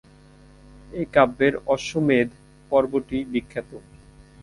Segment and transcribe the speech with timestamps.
[0.91, 2.29] এই কাব্যের "অশ্বমেধ
[2.71, 3.69] পর্ব"টি বিখ্যাত।